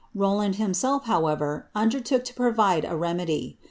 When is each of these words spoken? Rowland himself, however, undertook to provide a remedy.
Rowland 0.15 0.55
himself, 0.55 1.05
however, 1.05 1.69
undertook 1.75 2.23
to 2.25 2.33
provide 2.33 2.85
a 2.85 2.95
remedy. 2.95 3.59